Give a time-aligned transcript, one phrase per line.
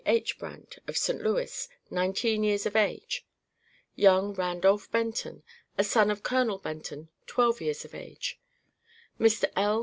[0.07, 0.39] H.
[0.39, 1.21] Brant, of St.
[1.21, 3.23] Louis, nineteen years of age;
[3.93, 5.43] young Randolph Benton,
[5.77, 8.39] a son of Colonel Benton, twelve years of age;
[9.19, 9.43] Mr.
[9.55, 9.79] L.